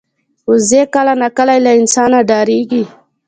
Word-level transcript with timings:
وزې 0.49 0.81
کله 0.93 1.13
ناکله 1.21 1.55
له 1.65 1.71
انسانه 1.79 2.19
ډاریږي 2.29 2.83